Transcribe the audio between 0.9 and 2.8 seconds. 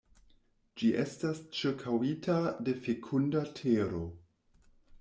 estas ĉirkaŭita de